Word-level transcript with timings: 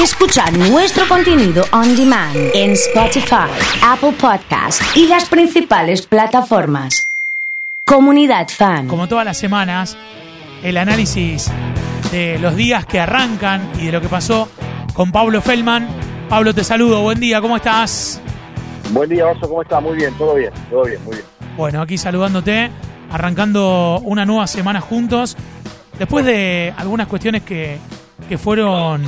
Escuchar 0.00 0.56
nuestro 0.56 1.08
contenido 1.08 1.64
on 1.72 1.96
demand 1.96 2.36
en 2.54 2.70
Spotify, 2.70 3.50
Apple 3.82 4.12
Podcast 4.12 4.80
y 4.96 5.08
las 5.08 5.28
principales 5.28 6.06
plataformas. 6.06 7.08
Comunidad 7.84 8.46
Fan. 8.46 8.86
Como 8.86 9.08
todas 9.08 9.24
las 9.24 9.36
semanas, 9.38 9.98
el 10.62 10.76
análisis 10.76 11.50
de 12.12 12.38
los 12.38 12.54
días 12.54 12.86
que 12.86 13.00
arrancan 13.00 13.68
y 13.80 13.86
de 13.86 13.92
lo 13.92 14.00
que 14.00 14.06
pasó 14.06 14.48
con 14.94 15.10
Pablo 15.10 15.42
Feldman. 15.42 15.88
Pablo, 16.28 16.54
te 16.54 16.62
saludo. 16.62 17.02
Buen 17.02 17.18
día, 17.18 17.40
¿cómo 17.40 17.56
estás? 17.56 18.20
Buen 18.90 19.10
día, 19.10 19.26
Oso, 19.26 19.48
¿cómo 19.48 19.62
estás? 19.62 19.82
Muy 19.82 19.96
bien, 19.96 20.14
todo 20.14 20.36
bien, 20.36 20.52
todo 20.70 20.84
bien, 20.84 21.02
muy 21.04 21.16
bien. 21.16 21.26
Bueno, 21.56 21.82
aquí 21.82 21.98
saludándote, 21.98 22.70
arrancando 23.10 24.00
una 24.04 24.24
nueva 24.24 24.46
semana 24.46 24.80
juntos. 24.80 25.36
Después 25.98 26.24
de 26.24 26.72
algunas 26.76 27.08
cuestiones 27.08 27.42
que, 27.42 27.78
que 28.28 28.38
fueron 28.38 29.02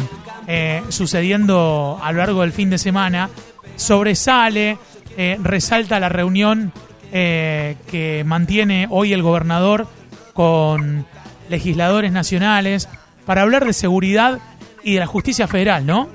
eh, 0.52 0.82
sucediendo 0.88 2.00
a 2.02 2.10
lo 2.10 2.18
largo 2.18 2.40
del 2.40 2.50
fin 2.50 2.70
de 2.70 2.78
semana, 2.78 3.30
sobresale, 3.76 4.78
eh, 5.16 5.38
resalta 5.40 6.00
la 6.00 6.08
reunión 6.08 6.72
eh, 7.12 7.76
que 7.88 8.24
mantiene 8.26 8.88
hoy 8.90 9.12
el 9.12 9.22
gobernador 9.22 9.86
con 10.34 11.06
legisladores 11.48 12.10
nacionales 12.10 12.88
para 13.26 13.42
hablar 13.42 13.64
de 13.64 13.72
seguridad 13.72 14.40
y 14.82 14.94
de 14.94 14.98
la 14.98 15.06
justicia 15.06 15.46
federal, 15.46 15.86
¿no? 15.86 16.08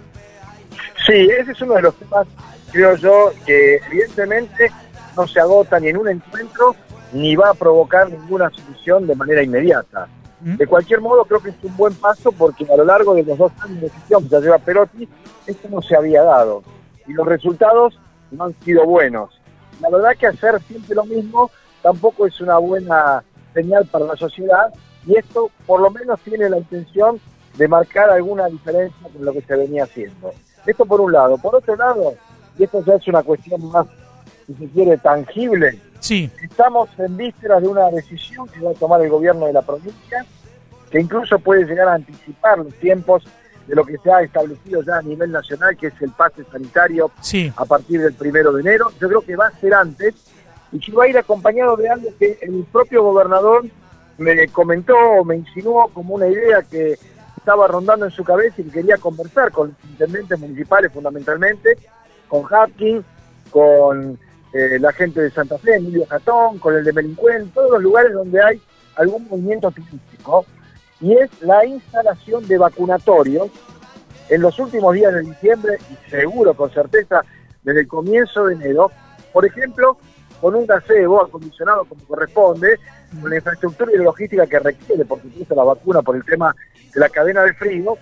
Sí, 1.07 1.13
ese 1.13 1.53
es 1.53 1.61
uno 1.61 1.75
de 1.75 1.83
los 1.83 1.95
temas, 1.95 2.27
creo 2.73 2.97
yo, 2.97 3.31
que 3.45 3.79
evidentemente 3.89 4.69
no 5.15 5.25
se 5.29 5.39
agota 5.39 5.79
ni 5.79 5.87
en 5.87 5.97
un 5.97 6.09
encuentro 6.09 6.75
ni 7.13 7.37
va 7.37 7.51
a 7.51 7.53
provocar 7.53 8.09
ninguna 8.09 8.49
solución 8.49 9.07
de 9.07 9.15
manera 9.15 9.41
inmediata. 9.41 10.09
De 10.45 10.67
cualquier 10.67 11.01
modo, 11.01 11.25
creo 11.25 11.41
que 11.41 11.49
es 11.49 11.55
un 11.63 11.75
buen 11.75 11.95
paso 11.95 12.31
porque 12.31 12.67
a 12.71 12.77
lo 12.77 12.85
largo 12.85 13.15
de 13.15 13.23
los 13.23 13.35
dos 13.35 13.51
años 13.61 13.81
de 13.81 13.89
gestión 13.89 14.23
que 14.23 14.29
ya 14.29 14.39
lleva 14.39 14.59
Perotti, 14.59 15.09
esto 15.47 15.67
no 15.71 15.81
se 15.81 15.95
había 15.95 16.21
dado. 16.21 16.61
Y 17.07 17.13
los 17.13 17.25
resultados 17.25 17.99
no 18.29 18.43
han 18.43 18.55
sido 18.59 18.85
buenos. 18.85 19.41
La 19.81 19.89
verdad 19.89 20.15
que 20.15 20.27
hacer 20.27 20.61
siempre 20.67 20.93
lo 20.93 21.03
mismo 21.03 21.49
tampoco 21.81 22.27
es 22.27 22.39
una 22.41 22.59
buena 22.59 23.23
señal 23.55 23.87
para 23.87 24.05
la 24.05 24.15
sociedad 24.15 24.71
y 25.07 25.17
esto 25.17 25.49
por 25.65 25.81
lo 25.81 25.89
menos 25.89 26.19
tiene 26.19 26.47
la 26.47 26.59
intención 26.59 27.19
de 27.57 27.67
marcar 27.67 28.11
alguna 28.11 28.45
diferencia 28.45 29.09
con 29.11 29.25
lo 29.25 29.33
que 29.33 29.41
se 29.41 29.55
venía 29.55 29.85
haciendo. 29.85 30.31
Esto 30.63 30.85
por 30.85 31.01
un 31.01 31.11
lado. 31.11 31.39
Por 31.39 31.55
otro 31.55 31.75
lado, 31.75 32.13
y 32.59 32.65
esto 32.65 32.83
ya 32.85 32.93
es 32.93 33.07
una 33.07 33.23
cuestión 33.23 33.65
más, 33.71 33.87
si 34.45 34.53
se 34.53 34.67
quiere, 34.69 34.97
tangible, 34.97 35.79
Sí, 35.99 36.29
Estamos 36.41 36.89
en 36.99 37.17
vísperas 37.17 37.61
de 37.61 37.67
una 37.67 37.89
decisión 37.89 38.47
que 38.47 38.59
va 38.59 38.71
a 38.71 38.75
tomar 38.75 39.01
el 39.01 39.09
gobierno 39.09 39.47
de 39.47 39.53
la 39.53 39.61
provincia, 39.61 40.25
que 40.91 40.99
incluso 40.99 41.39
puede 41.39 41.65
llegar 41.65 41.87
a 41.87 41.95
anticipar 41.95 42.59
los 42.59 42.73
tiempos 42.75 43.23
de 43.67 43.75
lo 43.75 43.83
que 43.83 43.97
se 43.97 44.11
ha 44.11 44.21
establecido 44.21 44.83
ya 44.83 44.97
a 44.97 45.01
nivel 45.01 45.31
nacional, 45.31 45.75
que 45.75 45.87
es 45.87 46.01
el 46.01 46.11
pase 46.11 46.43
sanitario 46.51 47.11
sí. 47.21 47.51
a 47.55 47.65
partir 47.65 48.01
del 48.01 48.13
primero 48.13 48.51
de 48.51 48.61
enero. 48.61 48.91
Yo 48.99 49.07
creo 49.07 49.21
que 49.21 49.35
va 49.35 49.47
a 49.47 49.59
ser 49.59 49.73
antes 49.73 50.13
y 50.71 50.79
que 50.79 50.91
va 50.91 51.05
a 51.05 51.07
ir 51.07 51.17
acompañado 51.17 51.75
de 51.75 51.89
algo 51.89 52.09
que 52.19 52.37
el 52.41 52.65
propio 52.71 53.03
gobernador 53.03 53.65
me 54.17 54.47
comentó, 54.49 55.23
me 55.25 55.37
insinuó 55.37 55.89
como 55.89 56.15
una 56.15 56.27
idea 56.27 56.61
que 56.61 56.97
estaba 57.37 57.67
rondando 57.67 58.05
en 58.05 58.11
su 58.11 58.23
cabeza 58.23 58.61
y 58.61 58.65
que 58.65 58.71
quería 58.71 58.97
conversar 58.97 59.51
con 59.51 59.69
los 59.69 59.91
intendentes 59.91 60.39
municipales 60.39 60.91
fundamentalmente, 60.91 61.77
con 62.27 62.43
Hapkin, 62.51 63.03
con 63.51 64.17
eh, 64.55 64.79
la 64.79 64.93
gente 64.93 65.19
de 65.19 65.29
Santa 65.31 65.57
Fe, 65.57 65.75
Emilio 65.75 66.05
Jatón, 66.05 66.59
con 66.59 66.73
el 66.73 66.85
de 66.85 66.93
Melincuén, 66.93 67.49
todos 67.49 67.71
los 67.71 67.83
lugares 67.83 68.13
donde 68.13 68.41
hay 68.41 68.61
algún 68.95 69.27
movimiento 69.27 69.69
turístico, 69.69 70.45
y 71.01 71.11
es 71.11 71.29
la 71.41 71.65
instalación 71.65 72.47
de 72.47 72.57
vacunatorios 72.57 73.49
en 74.29 74.41
los 74.41 74.57
últimos 74.57 74.93
días 74.93 75.13
de 75.13 75.23
diciembre 75.23 75.77
y 75.91 76.09
seguro, 76.09 76.53
con 76.53 76.71
certeza, 76.71 77.21
desde 77.63 77.81
el 77.81 77.87
comienzo 77.89 78.45
de 78.45 78.53
enero, 78.53 78.89
por 79.33 79.45
ejemplo, 79.45 79.97
con 80.39 80.55
un 80.55 80.65
gazebo 80.65 81.21
acondicionado 81.21 81.83
como 81.83 82.05
corresponde, 82.05 82.79
con 83.19 83.29
la 83.29 83.35
infraestructura 83.35 83.91
y 83.93 83.97
la 83.97 84.05
logística 84.05 84.47
que 84.47 84.59
requiere, 84.59 85.03
por 85.03 85.21
supuesto, 85.21 85.53
la 85.53 85.63
vacuna 85.65 86.01
por 86.01 86.15
el 86.15 86.23
tema 86.23 86.55
de 86.93 86.99
la 87.01 87.09
cadena 87.09 87.41
de 87.41 87.53
frío, 87.55 87.97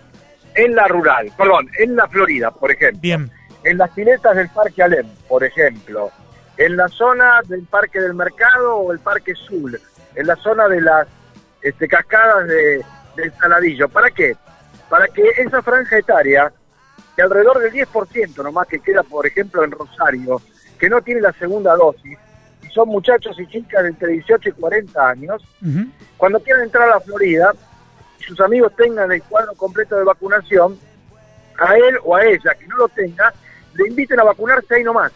en 0.54 0.76
la 0.76 0.88
rural, 0.88 1.32
perdón, 1.36 1.68
en 1.80 1.96
la 1.96 2.08
Florida, 2.08 2.52
por 2.52 2.72
ejemplo. 2.72 3.00
Bien, 3.02 3.32
en 3.64 3.78
las 3.80 3.90
piletas 3.90 4.36
del 4.36 4.50
Parque 4.50 4.84
Alem, 4.84 5.08
por 5.28 5.44
ejemplo, 5.44 6.12
en 6.58 6.78
la 6.78 6.88
zona 6.88 7.42
del 7.48 7.64
Parque 7.64 8.00
del 8.00 8.14
Mercado 8.14 8.78
o 8.78 8.92
el 8.92 9.00
Parque 9.00 9.34
Sul, 9.36 9.80
en 10.16 10.28
la 10.28 10.36
zona 10.36 10.68
de 10.68 10.82
las 10.82 11.08
este, 11.62 11.88
cascadas 11.88 12.48
de, 12.48 12.84
del 13.16 13.34
Saladillo. 13.34 13.90
¿Para 13.90 14.12
qué? 14.12 14.36
Para 14.90 15.08
que 15.08 15.24
esa 15.38 15.62
franja 15.62 15.98
etaria, 15.98 16.52
que 17.16 17.22
alrededor 17.22 17.60
del 17.60 17.72
10% 17.72 18.44
nomás 18.44 18.68
que 18.68 18.80
queda, 18.80 19.04
por 19.04 19.26
ejemplo, 19.26 19.64
en 19.64 19.72
Rosario, 19.72 20.42
que 20.78 20.90
no 20.90 21.02
tiene 21.02 21.22
la 21.22 21.34
segunda 21.34 21.76
dosis, 21.76 22.18
y 22.62 22.68
son 22.68 22.90
muchachos 22.90 23.40
y 23.40 23.48
chicas 23.48 23.84
de 23.84 23.90
entre 23.90 24.10
18 24.10 24.50
y 24.50 24.52
40 24.52 25.10
años, 25.10 25.44
cuando 26.18 26.40
quieran 26.40 26.64
entrar 26.64 26.90
a 26.90 26.96
la 26.96 27.00
Florida, 27.00 27.52
sus 28.20 28.40
amigos 28.40 28.74
tengan 28.76 29.12
el 29.12 29.22
cuadro 29.24 29.54
completo 29.54 29.96
de 29.96 30.04
vacunación, 30.04 30.78
a 31.60 31.76
él 31.76 31.98
o 32.04 32.16
a 32.16 32.24
ella 32.26 32.56
que 32.58 32.68
no 32.68 32.78
lo 32.78 32.88
tenga, 32.90 33.34
le 33.76 33.88
inviten 33.88 34.20
a 34.20 34.24
vacunarse 34.24 34.76
ahí 34.76 34.84
nomás. 34.84 35.12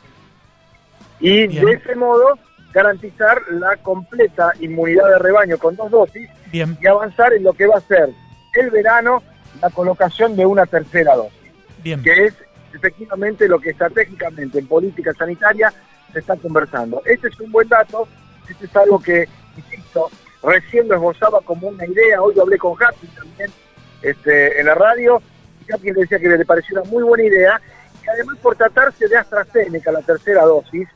Y 1.20 1.48
Bien. 1.48 1.66
de 1.66 1.74
ese 1.74 1.96
modo 1.96 2.38
garantizar 2.74 3.42
la 3.50 3.76
completa 3.78 4.54
inmunidad 4.60 5.08
de 5.10 5.20
rebaño 5.20 5.58
con 5.58 5.76
dos 5.76 5.90
dosis 5.90 6.30
bien, 6.52 6.78
y 6.80 6.88
avanzar 6.88 7.34
en 7.34 7.44
lo 7.44 7.54
que 7.54 7.66
va 7.66 7.78
a 7.78 7.82
ser 7.82 8.10
el 8.54 8.70
verano 8.70 9.24
la 9.62 9.70
colocación 9.70 10.36
de 10.36 10.46
una 10.46 10.66
tercera 10.66 11.16
dosis, 11.16 11.52
bien. 11.82 12.04
que 12.04 12.26
es 12.26 12.34
efectivamente 12.74 13.48
lo 13.48 13.60
que 13.60 13.72
estratégicamente 13.72 14.60
en 14.60 14.68
política 14.68 15.12
sanitaria 15.14 15.74
se 16.14 16.20
está 16.20 16.36
conversando. 16.36 17.02
Este 17.06 17.30
es 17.30 17.40
un 17.40 17.52
buen 17.52 17.68
dato, 17.68 18.08
este 18.48 18.66
es 18.66 18.76
algo 18.76 19.00
que, 19.02 19.28
insisto, 19.56 20.10
recién 20.44 20.88
lo 20.88 20.96
esbozaba 20.96 21.40
como 21.42 21.70
una 21.70 21.86
idea, 21.86 22.22
hoy 22.22 22.36
lo 22.36 22.44
hablé 22.44 22.58
con 22.58 22.74
Happy 22.74 23.08
también 23.08 23.50
este, 24.02 24.60
en 24.60 24.68
la 24.68 24.76
radio, 24.76 25.22
y 25.68 25.74
Happy 25.74 25.92
le 25.92 26.02
decía 26.02 26.20
que 26.20 26.30
le 26.30 26.46
pareció 26.46 26.80
una 26.80 26.90
muy 26.90 27.04
buena 27.04 27.24
idea, 27.24 27.62
y 28.04 28.10
además 28.10 28.38
por 28.42 28.56
tratarse 28.56 29.08
de 29.08 29.18
AstraZeneca, 29.18 29.92
la 29.92 30.02
tercera 30.02 30.44
dosis, 30.44 30.88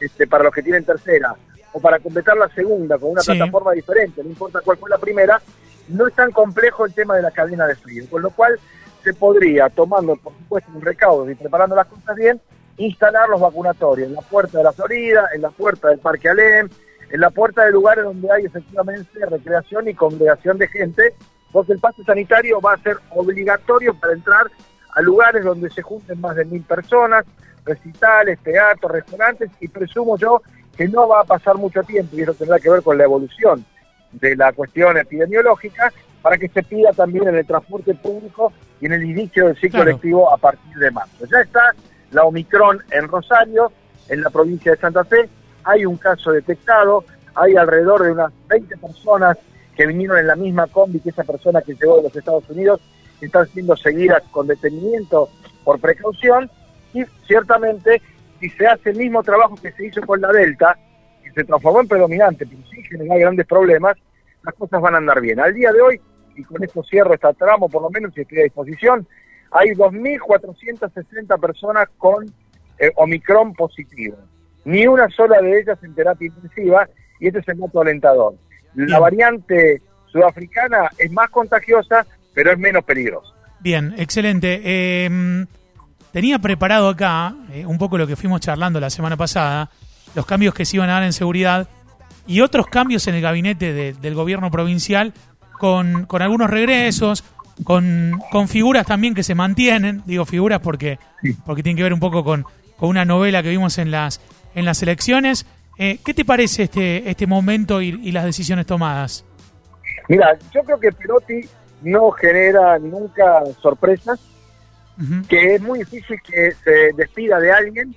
este, 0.00 0.26
para 0.26 0.44
los 0.44 0.52
que 0.54 0.62
tienen 0.62 0.84
tercera, 0.84 1.34
o 1.72 1.80
para 1.80 1.98
completar 1.98 2.36
la 2.36 2.48
segunda 2.48 2.98
con 2.98 3.10
una 3.12 3.20
Sí. 3.22 3.32
plataforma 3.32 3.72
diferente, 3.72 4.22
no 4.22 4.28
importa 4.30 4.60
cuál 4.64 4.76
fue 4.78 4.88
la 4.90 4.98
primera, 4.98 5.40
no 5.88 6.06
es 6.06 6.14
tan 6.14 6.30
complejo 6.30 6.86
el 6.86 6.94
tema 6.94 7.16
de 7.16 7.22
la 7.22 7.30
cadena 7.30 7.66
de 7.66 7.74
frío, 7.76 8.04
con 8.10 8.22
lo 8.22 8.30
cual 8.30 8.58
se 9.02 9.12
podría, 9.12 9.68
tomando 9.68 10.16
por 10.16 10.32
supuesto 10.34 10.70
un 10.74 10.80
recaudo 10.80 11.28
y 11.30 11.34
preparando 11.34 11.76
las 11.76 11.86
cosas 11.88 12.16
bien, 12.16 12.40
instalar 12.78 13.28
los 13.28 13.40
vacunatorios 13.40 14.08
en 14.08 14.14
la 14.14 14.22
puerta 14.22 14.58
de 14.58 14.64
la 14.64 14.72
Florida, 14.72 15.28
en 15.34 15.42
la 15.42 15.50
puerta 15.50 15.88
del 15.88 15.98
Parque 15.98 16.28
Alem, 16.28 16.68
en 17.10 17.20
la 17.20 17.30
puerta 17.30 17.64
de 17.64 17.70
lugares 17.72 18.04
donde 18.04 18.30
hay 18.32 18.44
efectivamente 18.46 19.24
recreación 19.26 19.86
y 19.88 19.94
congregación 19.94 20.58
de 20.58 20.68
gente, 20.68 21.14
porque 21.52 21.72
el 21.72 21.78
pase 21.78 22.02
sanitario 22.04 22.60
va 22.60 22.72
a 22.74 22.78
ser 22.82 22.96
obligatorio 23.10 23.94
para 23.94 24.14
entrar 24.14 24.46
a 24.94 25.02
lugares 25.02 25.44
donde 25.44 25.70
se 25.70 25.82
junten 25.82 26.20
más 26.20 26.34
de 26.36 26.44
mil 26.46 26.62
personas, 26.62 27.24
recitales, 27.64 28.38
teatros, 28.40 28.92
restaurantes, 28.92 29.50
y 29.60 29.68
presumo 29.68 30.16
yo 30.18 30.42
que 30.76 30.88
no 30.88 31.08
va 31.08 31.20
a 31.20 31.24
pasar 31.24 31.56
mucho 31.56 31.82
tiempo, 31.82 32.16
y 32.16 32.22
eso 32.22 32.34
tendrá 32.34 32.58
que 32.58 32.70
ver 32.70 32.82
con 32.82 32.98
la 32.98 33.04
evolución 33.04 33.64
de 34.12 34.36
la 34.36 34.52
cuestión 34.52 34.96
epidemiológica, 34.96 35.92
para 36.22 36.38
que 36.38 36.48
se 36.48 36.62
pida 36.62 36.92
también 36.92 37.28
en 37.28 37.36
el 37.36 37.46
transporte 37.46 37.94
público 37.94 38.52
y 38.80 38.86
en 38.86 38.94
el 38.94 39.04
inicio 39.04 39.46
del 39.46 39.56
ciclo 39.56 39.82
Claro. 39.82 39.90
lectivo 39.92 40.32
a 40.32 40.38
partir 40.38 40.74
de 40.76 40.90
marzo. 40.90 41.26
Ya 41.30 41.40
está 41.40 41.74
la 42.12 42.24
Omicron 42.24 42.82
en 42.90 43.08
Rosario, 43.08 43.70
en 44.08 44.22
la 44.22 44.30
provincia 44.30 44.72
de 44.72 44.78
Santa 44.78 45.04
Fe, 45.04 45.28
hay 45.64 45.84
un 45.84 45.96
caso 45.96 46.32
detectado, 46.32 47.04
hay 47.34 47.56
alrededor 47.56 48.02
de 48.04 48.12
unas 48.12 48.32
20 48.48 48.76
personas 48.78 49.36
que 49.76 49.86
vinieron 49.86 50.18
en 50.18 50.26
la 50.26 50.36
misma 50.36 50.66
combi 50.66 51.00
que 51.00 51.10
esa 51.10 51.24
persona 51.24 51.60
que 51.60 51.74
llegó 51.74 51.96
de 51.96 52.04
los 52.04 52.16
Estados 52.16 52.48
Unidos, 52.48 52.80
están 53.20 53.48
siendo 53.48 53.76
seguidas 53.76 54.22
con 54.30 54.46
detenimiento 54.46 55.28
por 55.64 55.80
precaución, 55.80 56.50
ciertamente 57.26 58.00
si 58.40 58.50
se 58.50 58.66
hace 58.66 58.90
el 58.90 58.98
mismo 58.98 59.22
trabajo 59.22 59.56
que 59.56 59.72
se 59.72 59.86
hizo 59.86 60.00
con 60.02 60.20
la 60.20 60.30
Delta, 60.32 60.76
que 61.22 61.30
se 61.32 61.44
transformó 61.44 61.80
en 61.80 61.88
predominante, 61.88 62.46
pero 62.46 62.60
sí 62.70 62.82
generó 62.82 63.14
grandes 63.18 63.46
problemas, 63.46 63.96
las 64.42 64.54
cosas 64.54 64.80
van 64.80 64.94
a 64.94 64.98
andar 64.98 65.20
bien. 65.20 65.40
Al 65.40 65.54
día 65.54 65.72
de 65.72 65.80
hoy, 65.80 66.00
y 66.36 66.42
con 66.42 66.62
esto 66.62 66.82
cierro 66.82 67.14
esta 67.14 67.32
tramo 67.32 67.68
por 67.68 67.82
lo 67.82 67.90
menos 67.90 68.12
si 68.14 68.20
estoy 68.20 68.40
a 68.40 68.44
disposición, 68.44 69.06
hay 69.50 69.70
2.460 69.70 71.40
personas 71.40 71.88
con 71.96 72.26
eh, 72.78 72.90
Omicron 72.96 73.54
positivo. 73.54 74.16
Ni 74.64 74.86
una 74.86 75.08
sola 75.10 75.40
de 75.40 75.60
ellas 75.60 75.78
en 75.82 75.94
terapia 75.94 76.26
intensiva, 76.26 76.88
y 77.20 77.28
este 77.28 77.38
es 77.38 77.48
el 77.48 77.58
dato 77.58 77.80
alentador. 77.80 78.34
La 78.74 78.86
Bien. 78.86 79.00
variante 79.00 79.82
sudafricana 80.06 80.90
es 80.98 81.10
más 81.12 81.30
contagiosa, 81.30 82.04
pero 82.34 82.52
es 82.52 82.58
menos 82.58 82.84
peligrosa. 82.84 83.32
Bien, 83.60 83.94
excelente. 83.96 84.60
Eh, 84.64 85.46
tenía 86.14 86.38
preparado 86.38 86.88
acá 86.88 87.34
eh, 87.52 87.66
un 87.66 87.76
poco 87.76 87.98
lo 87.98 88.06
que 88.06 88.14
fuimos 88.14 88.40
charlando 88.40 88.78
la 88.78 88.88
semana 88.88 89.16
pasada, 89.16 89.68
los 90.14 90.24
cambios 90.24 90.54
que 90.54 90.64
se 90.64 90.76
iban 90.76 90.88
a 90.88 90.92
dar 90.94 91.02
en 91.02 91.12
seguridad 91.12 91.68
y 92.26 92.40
otros 92.40 92.68
cambios 92.68 93.06
en 93.08 93.16
el 93.16 93.20
gabinete 93.20 93.72
de- 93.72 93.92
del 93.94 94.14
gobierno 94.14 94.48
provincial 94.48 95.12
con, 95.58 96.06
con 96.06 96.22
algunos 96.22 96.48
regresos, 96.48 97.24
con, 97.64 98.20
con 98.30 98.46
figuras 98.46 98.86
también 98.86 99.12
que 99.14 99.24
se 99.24 99.34
mantienen, 99.34 100.02
digo 100.06 100.24
figuras 100.24 100.60
porque, 100.60 101.00
porque 101.44 101.62
tienen 101.64 101.76
que 101.76 101.82
ver 101.82 101.92
un 101.92 102.00
poco 102.00 102.22
con, 102.22 102.44
con 102.76 102.88
una 102.90 103.04
novela 103.04 103.42
que 103.42 103.50
vimos 103.50 103.76
en 103.78 103.90
las, 103.90 104.20
en 104.54 104.64
las 104.64 104.80
elecciones. 104.84 105.46
Eh, 105.78 105.98
¿Qué 106.04 106.14
te 106.14 106.24
parece 106.24 106.62
este, 106.64 107.10
este 107.10 107.26
momento 107.26 107.82
y, 107.82 107.88
y 107.88 108.12
las 108.12 108.24
decisiones 108.24 108.66
tomadas? 108.66 109.24
Mira, 110.08 110.38
yo 110.54 110.62
creo 110.62 110.78
que 110.78 110.92
Perotti 110.92 111.40
no 111.82 112.12
genera 112.12 112.78
nunca 112.78 113.42
sorpresas, 113.60 114.20
Que 115.28 115.56
es 115.56 115.60
muy 115.60 115.80
difícil 115.80 116.20
que 116.22 116.52
se 116.52 116.92
despida 116.96 117.40
de 117.40 117.52
alguien 117.52 117.96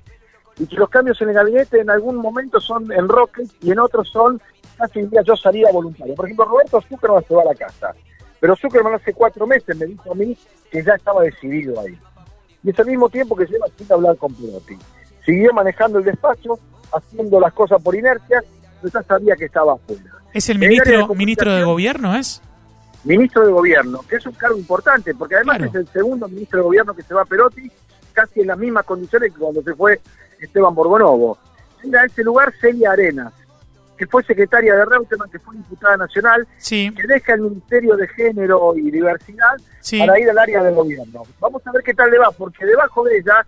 y 0.58 0.66
que 0.66 0.76
los 0.76 0.90
cambios 0.90 1.22
en 1.22 1.30
el 1.30 1.36
gabinete 1.36 1.80
en 1.80 1.90
algún 1.90 2.16
momento 2.16 2.60
son 2.60 2.92
enroques 2.92 3.50
y 3.62 3.72
en 3.72 3.80
otros 3.80 4.10
son 4.10 4.42
casi 4.78 5.02
diría 5.02 5.22
yo 5.22 5.36
salida 5.36 5.72
voluntaria. 5.72 6.16
Por 6.16 6.26
ejemplo, 6.26 6.46
Roberto 6.46 6.82
Zuckerman 6.82 7.24
se 7.28 7.36
va 7.36 7.42
a 7.42 7.46
la 7.46 7.56
casa, 7.56 7.94
pero 8.40 8.56
Zuckerman 8.56 8.96
hace 8.96 9.14
cuatro 9.14 9.46
meses 9.48 9.76
me 9.76 9.86
dijo 9.86 10.12
a 10.12 10.16
mí 10.16 10.38
que 10.72 10.84
ya 10.84 10.94
estaba 10.94 11.24
decidido 11.24 11.80
ahí. 11.80 11.98
Y 12.64 12.70
es 12.70 12.80
al 12.80 12.88
mismo 12.88 13.10
tiempo 13.10 13.36
que 13.36 13.46
lleva 13.46 13.68
sin 13.78 13.92
hablar 13.92 14.18
con 14.18 14.34
Perotti. 14.34 14.78
Siguió 15.26 15.54
manejando 15.54 16.00
el 16.00 16.06
despacho, 16.06 16.60
haciendo 16.94 17.40
las 17.40 17.54
cosas 17.54 17.82
por 17.82 17.96
inercia, 17.96 18.44
pero 18.82 18.94
ya 18.94 19.04
sabía 19.04 19.36
que 19.36 19.46
estaba 19.46 19.74
afuera. 19.74 20.04
¿Es 20.34 20.50
el 20.50 20.58
En 20.58 20.72
el 20.72 20.82
área 20.82 20.84
de 20.84 20.98
ministro, 20.98 21.16
ministro 21.16 21.56
de 21.56 21.64
gobierno, 21.64 22.16
es? 22.16 22.42
Ministro 23.08 23.46
de 23.46 23.52
gobierno, 23.52 24.02
que 24.10 24.18
es 24.18 24.26
un 24.26 24.34
cargo 24.34 24.58
importante, 24.58 25.16
porque 25.16 25.36
además 25.36 25.58
Claro. 25.58 25.72
es 25.72 25.76
el 25.76 25.88
segundo 25.88 26.28
ministro 26.28 26.60
de 26.60 26.64
gobierno 26.66 26.94
que 26.96 27.04
se 27.04 27.14
va 27.14 27.22
a 27.22 27.26
Perotti, 27.26 27.72
casi 28.14 28.42
en 28.42 28.48
las 28.48 28.58
mismas 28.58 28.84
condiciones 28.86 29.32
que 29.34 29.40
cuando 29.40 29.62
se 29.62 29.74
fue 29.74 30.00
Esteban 30.40 30.76
Borgonovo. 30.76 31.38
Llega 31.84 32.02
a 32.02 32.06
ese 32.06 32.24
lugar 32.24 32.54
Celia 32.60 32.92
Arenas, 32.92 33.32
que 33.98 34.06
fue 34.08 34.24
secretaria 34.24 34.76
de 34.76 34.86
Reutemann, 34.86 35.30
que 35.30 35.40
fue 35.40 35.56
diputada 35.56 35.98
nacional, 35.98 36.48
Sí, 36.58 36.92
que 36.96 37.08
deja 37.08 37.34
el 37.34 37.42
Ministerio 37.42 37.96
de 37.96 38.08
Género 38.10 38.74
y 38.76 38.92
Diversidad 38.92 39.56
sí. 39.80 40.00
para 40.00 40.20
ir 40.20 40.30
al 40.30 40.38
área 40.38 40.64
del 40.64 40.76
gobierno. 40.76 41.24
Vamos 41.40 41.66
a 41.66 41.72
ver 41.72 41.82
qué 41.84 41.94
tal 41.94 42.12
le 42.12 42.20
va, 42.20 42.32
porque 42.32 42.66
debajo 42.66 43.04
de 43.04 43.18
ella 43.18 43.46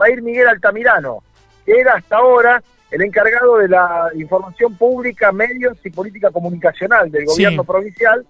va 0.00 0.06
a 0.06 0.10
ir 0.10 0.22
Miguel 0.22 0.48
Altamirano, 0.48 1.22
que 1.66 1.78
era 1.80 1.94
hasta 1.94 2.16
ahora 2.16 2.62
el 2.90 3.02
encargado 3.02 3.58
de 3.58 3.68
la 3.68 4.10
información 4.14 4.74
pública, 4.76 5.32
medios 5.32 5.76
y 5.84 5.90
política 5.90 6.30
comunicacional 6.30 7.10
del 7.10 7.22
Sí. 7.22 7.26
gobierno 7.44 7.64
provincial, 7.64 8.26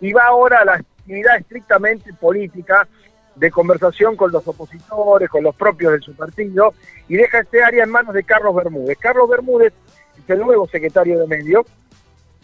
y 0.00 0.12
va 0.12 0.24
ahora 0.26 0.60
a 0.60 0.64
la 0.64 0.74
actividad 0.74 1.36
estrictamente 1.36 2.12
política 2.14 2.86
de 3.34 3.50
conversación 3.50 4.16
con 4.16 4.32
los 4.32 4.46
opositores, 4.48 5.28
con 5.28 5.42
los 5.42 5.54
propios 5.54 5.92
de 5.92 6.00
su 6.00 6.14
partido, 6.14 6.74
y 7.08 7.16
deja 7.16 7.40
ese 7.40 7.62
área 7.62 7.84
en 7.84 7.90
manos 7.90 8.14
de 8.14 8.24
Carlos 8.24 8.54
Bermúdez. 8.54 8.96
Carlos 8.98 9.28
Bermúdez 9.28 9.72
es 10.18 10.30
el 10.30 10.40
nuevo 10.40 10.66
secretario 10.66 11.18
de 11.20 11.26
Medios, 11.26 11.66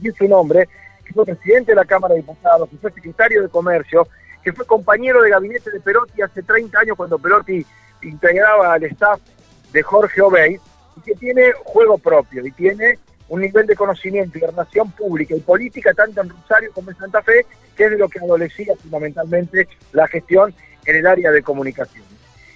y 0.00 0.08
es 0.08 0.20
un 0.20 0.32
hombre 0.32 0.68
que 1.04 1.12
fue 1.14 1.24
presidente 1.24 1.72
de 1.72 1.76
la 1.76 1.84
Cámara 1.84 2.14
de 2.14 2.20
Diputados, 2.20 2.68
que 2.68 2.76
fue 2.76 2.92
secretario 2.92 3.42
de 3.42 3.48
Comercio, 3.48 4.06
que 4.42 4.52
fue 4.52 4.66
compañero 4.66 5.22
de 5.22 5.30
gabinete 5.30 5.70
de 5.70 5.80
Perotti 5.80 6.20
hace 6.20 6.42
30 6.42 6.78
años 6.78 6.96
cuando 6.96 7.18
Perotti 7.18 7.64
integraba 8.02 8.74
al 8.74 8.84
staff 8.84 9.20
de 9.72 9.82
Jorge 9.82 10.20
Obey, 10.20 10.60
y 10.96 11.00
que 11.00 11.14
tiene 11.14 11.52
juego 11.64 11.96
propio 11.96 12.44
y 12.46 12.50
tiene 12.52 12.98
un 13.32 13.40
nivel 13.40 13.66
de 13.66 13.74
conocimiento 13.74 14.36
y 14.36 14.42
de 14.42 14.48
relación 14.48 14.90
pública 14.90 15.34
y 15.34 15.40
política 15.40 15.94
tanto 15.94 16.20
en 16.20 16.28
Rosario 16.28 16.70
como 16.74 16.90
en 16.90 16.98
Santa 16.98 17.22
Fe, 17.22 17.46
que 17.74 17.84
es 17.84 17.90
de 17.92 17.96
lo 17.96 18.06
que 18.06 18.18
adolecía 18.18 18.74
fundamentalmente 18.76 19.68
la 19.92 20.06
gestión 20.06 20.54
en 20.84 20.96
el 20.96 21.06
área 21.06 21.30
de 21.30 21.42
comunicaciones. 21.42 22.10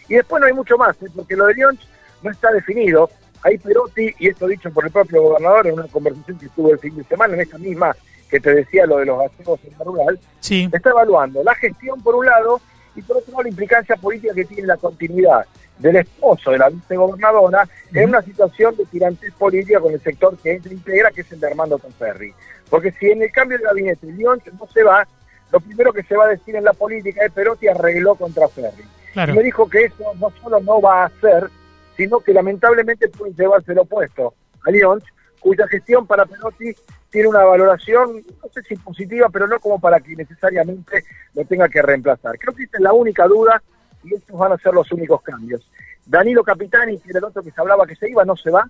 Y 0.06 0.16
después 0.16 0.38
no 0.38 0.48
hay 0.48 0.52
mucho 0.52 0.76
más, 0.76 0.94
¿eh? 1.02 1.06
porque 1.16 1.34
lo 1.34 1.46
de 1.46 1.54
León 1.54 1.78
no 2.22 2.30
está 2.30 2.52
definido. 2.52 3.08
Hay 3.42 3.56
Perotti, 3.56 4.14
y 4.18 4.28
esto 4.28 4.46
dicho 4.46 4.70
por 4.70 4.84
el 4.84 4.90
propio 4.90 5.22
gobernador 5.22 5.66
en 5.66 5.74
una 5.78 5.88
conversación 5.88 6.38
que 6.38 6.48
tuvo 6.50 6.72
el 6.72 6.78
fin 6.78 6.94
de 6.94 7.04
semana, 7.04 7.32
en 7.32 7.40
esta 7.40 7.56
misma 7.56 7.96
que 8.28 8.38
te 8.38 8.54
decía 8.54 8.84
lo 8.84 8.98
de 8.98 9.06
los 9.06 9.18
gaseos 9.18 9.58
en 9.64 9.78
la 9.78 9.84
rural, 9.84 10.20
Sí, 10.40 10.68
está 10.70 10.90
evaluando 10.90 11.42
la 11.42 11.54
gestión 11.54 12.02
por 12.02 12.16
un 12.16 12.26
lado 12.26 12.60
y 12.96 13.02
por 13.02 13.18
otro 13.18 13.32
lado 13.32 13.42
la 13.44 13.48
implicancia 13.50 13.96
política 13.96 14.34
que 14.34 14.44
tiene 14.44 14.66
la 14.66 14.76
continuidad 14.76 15.46
del 15.78 15.96
esposo 15.96 16.50
de 16.50 16.58
la 16.58 16.70
vicegobernadora 16.70 17.68
en 17.92 18.08
una 18.08 18.22
situación 18.22 18.74
de 18.76 18.86
tirantez 18.86 19.32
política 19.34 19.80
con 19.80 19.92
el 19.92 20.00
sector 20.00 20.36
que 20.38 20.54
ella 20.54 20.72
integra, 20.72 21.10
que 21.10 21.20
es 21.20 21.32
el 21.32 21.40
de 21.40 21.46
Armando 21.48 21.78
Conferri. 21.78 22.32
Porque 22.70 22.92
si 22.92 23.10
en 23.10 23.22
el 23.22 23.30
cambio 23.30 23.58
de 23.58 23.64
gabinete 23.64 24.06
León 24.06 24.40
no 24.58 24.66
se 24.72 24.82
va, 24.82 25.06
lo 25.52 25.60
primero 25.60 25.92
que 25.92 26.02
se 26.02 26.16
va 26.16 26.24
a 26.24 26.28
decir 26.28 26.56
en 26.56 26.64
la 26.64 26.72
política 26.72 27.24
es 27.24 27.32
Perotti 27.32 27.68
arregló 27.68 28.14
contra 28.14 28.48
Ferri. 28.48 28.84
claro. 29.12 29.32
Y 29.32 29.36
me 29.36 29.42
dijo 29.42 29.68
que 29.68 29.84
eso 29.84 30.12
no 30.18 30.32
solo 30.42 30.60
no 30.60 30.80
va 30.80 31.02
a 31.02 31.06
hacer, 31.06 31.50
sino 31.96 32.20
que 32.20 32.32
lamentablemente 32.32 33.08
puede 33.08 33.34
llevarse 33.34 33.74
lo 33.74 33.82
opuesto 33.82 34.34
a 34.66 34.70
León, 34.70 35.02
cuya 35.46 35.68
gestión 35.68 36.08
para 36.08 36.26
Perotti 36.26 36.74
tiene 37.08 37.28
una 37.28 37.44
valoración, 37.44 38.16
no 38.16 38.48
sé 38.52 38.62
si 38.62 38.74
positiva, 38.74 39.28
pero 39.28 39.46
no 39.46 39.60
como 39.60 39.78
para 39.78 40.00
que 40.00 40.16
necesariamente 40.16 41.04
lo 41.34 41.44
tenga 41.44 41.68
que 41.68 41.82
reemplazar. 41.82 42.36
Creo 42.36 42.52
que 42.52 42.64
esa 42.64 42.78
es 42.78 42.82
la 42.82 42.92
única 42.92 43.28
duda 43.28 43.62
y 44.02 44.12
estos 44.12 44.36
van 44.36 44.50
a 44.50 44.58
ser 44.58 44.74
los 44.74 44.90
únicos 44.90 45.22
cambios. 45.22 45.70
Danilo 46.04 46.42
Capitani, 46.42 46.98
que 46.98 47.10
era 47.10 47.20
el 47.20 47.26
otro 47.26 47.44
que 47.44 47.52
se 47.52 47.60
hablaba 47.60 47.86
que 47.86 47.94
se 47.94 48.10
iba, 48.10 48.24
no 48.24 48.34
se 48.34 48.50
va. 48.50 48.68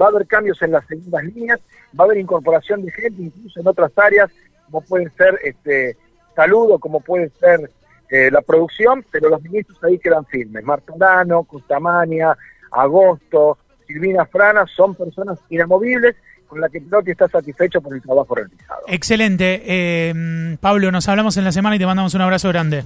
Va 0.00 0.06
a 0.06 0.08
haber 0.08 0.26
cambios 0.26 0.62
en 0.62 0.72
las 0.72 0.86
segundas 0.86 1.24
líneas, 1.24 1.60
va 1.98 2.04
a 2.04 2.06
haber 2.06 2.16
incorporación 2.16 2.82
de 2.82 2.90
gente 2.90 3.22
incluso 3.22 3.60
en 3.60 3.68
otras 3.68 3.92
áreas, 3.96 4.30
como 4.64 4.80
pueden 4.80 5.12
ser 5.18 5.38
este 5.44 5.98
salud 6.34 6.70
o 6.70 6.78
como 6.78 7.00
puede 7.00 7.28
ser 7.38 7.70
eh, 8.08 8.30
la 8.30 8.40
producción, 8.40 9.04
pero 9.12 9.28
los 9.28 9.42
ministros 9.42 9.78
ahí 9.84 9.98
quedan 9.98 10.24
firmes. 10.24 10.64
Martorano, 10.64 11.44
Costamania, 11.44 12.34
Agosto, 12.70 13.58
Silvina 13.86 14.26
Frana 14.26 14.64
son 14.74 14.94
personas 14.94 15.38
inamovibles 15.50 16.16
con 16.46 16.60
las 16.60 16.70
que 16.70 16.80
Perotti 16.80 17.12
está 17.12 17.28
satisfecho 17.28 17.80
por 17.80 17.94
el 17.94 18.02
trabajo 18.02 18.34
realizado. 18.34 18.82
Excelente. 18.86 19.62
Eh, 19.64 20.56
Pablo, 20.60 20.90
nos 20.92 21.08
hablamos 21.08 21.36
en 21.36 21.44
la 21.44 21.52
semana 21.52 21.76
y 21.76 21.78
te 21.78 21.86
mandamos 21.86 22.14
un 22.14 22.20
abrazo 22.20 22.48
grande. 22.48 22.84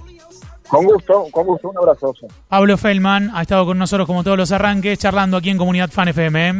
Con 0.69 0.85
gusto, 0.85 1.27
con 1.31 1.47
gusto, 1.47 1.71
un 1.71 1.79
abrazo. 1.79 2.15
Pablo 2.49 2.77
Feldman 2.77 3.31
ha 3.35 3.43
estado 3.43 3.65
con 3.65 3.79
nosotros 3.79 4.07
como 4.07 4.23
todos 4.23 4.37
los 4.37 4.53
arranques, 4.53 4.99
charlando 4.99 5.39
aquí 5.39 5.51
en 5.51 5.59
Comunidad 5.59 5.91
Fan 5.91 6.09
FM. 6.09 6.49
¿eh? 6.51 6.55